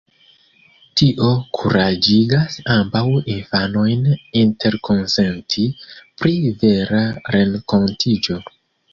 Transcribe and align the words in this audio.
Tio 0.99 1.25
kuraĝigas 1.57 2.55
ambaŭ 2.75 3.03
infanojn 3.33 4.07
interkonsenti 4.41 5.65
pri 6.23 6.33
"vera" 6.63 7.03
renkontiĝo. 7.37 8.39